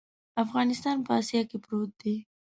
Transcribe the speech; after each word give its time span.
افغانستان 0.43 0.97
په 1.05 1.11
اسیا 1.19 1.41
کې 1.49 1.57
پروت 1.63 1.91
دی. 2.01 2.15